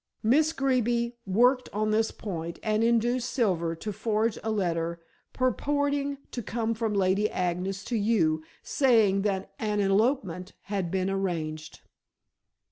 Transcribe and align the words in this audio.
Miss 0.23 0.51
Greeby 0.51 1.17
worked 1.27 1.69
on 1.73 1.91
this 1.91 2.09
point 2.09 2.57
and 2.63 2.83
induced 2.83 3.29
Silver 3.29 3.75
to 3.75 3.93
forge 3.93 4.39
a 4.43 4.49
letter 4.49 4.99
purporting 5.31 6.17
to 6.31 6.41
come 6.41 6.73
from 6.73 6.95
Lady 6.95 7.29
Agnes 7.29 7.83
to 7.83 7.95
you 7.95 8.41
saying 8.63 9.21
that 9.21 9.53
an 9.59 9.79
elopement 9.79 10.53
had 10.61 10.89
been 10.89 11.07
arranged." 11.07 11.81